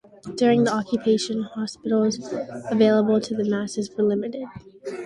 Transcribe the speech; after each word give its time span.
During 0.35 0.63
the 0.63 0.73
occupation, 0.73 1.43
hospitals 1.43 2.17
available 2.71 3.21
to 3.21 3.35
the 3.35 3.47
masses 3.47 3.91
were 3.95 4.03
limited. 4.03 4.47